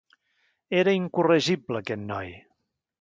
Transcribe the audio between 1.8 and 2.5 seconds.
aquest noi!